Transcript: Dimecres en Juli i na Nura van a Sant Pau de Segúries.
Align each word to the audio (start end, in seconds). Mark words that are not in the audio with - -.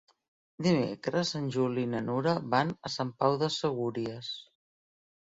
Dimecres 0.67 1.33
en 1.41 1.51
Juli 1.57 1.85
i 1.85 1.91
na 1.93 2.03
Nura 2.09 2.35
van 2.57 2.75
a 2.91 2.95
Sant 2.97 3.15
Pau 3.23 3.41
de 3.45 3.55
Segúries. 3.61 4.37